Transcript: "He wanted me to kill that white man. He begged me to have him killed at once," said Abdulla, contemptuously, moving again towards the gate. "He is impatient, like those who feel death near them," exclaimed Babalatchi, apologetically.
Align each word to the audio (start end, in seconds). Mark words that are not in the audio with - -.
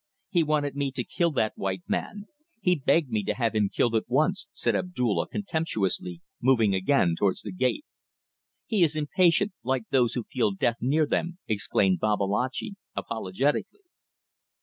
"He 0.31 0.41
wanted 0.41 0.75
me 0.75 0.89
to 0.93 1.03
kill 1.03 1.29
that 1.33 1.53
white 1.55 1.83
man. 1.87 2.25
He 2.59 2.73
begged 2.73 3.11
me 3.11 3.23
to 3.25 3.35
have 3.35 3.53
him 3.53 3.69
killed 3.69 3.93
at 3.93 4.09
once," 4.09 4.47
said 4.51 4.75
Abdulla, 4.75 5.27
contemptuously, 5.27 6.23
moving 6.41 6.73
again 6.73 7.13
towards 7.15 7.43
the 7.43 7.51
gate. 7.51 7.85
"He 8.65 8.81
is 8.81 8.95
impatient, 8.95 9.51
like 9.61 9.83
those 9.91 10.15
who 10.15 10.23
feel 10.23 10.53
death 10.53 10.77
near 10.81 11.05
them," 11.05 11.37
exclaimed 11.47 11.99
Babalatchi, 11.99 12.77
apologetically. 12.95 13.81